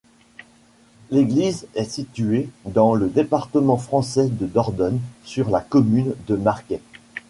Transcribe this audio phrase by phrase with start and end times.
[1.11, 6.81] L'église est située dans le département français de Dordogne, sur la commune de Marquay.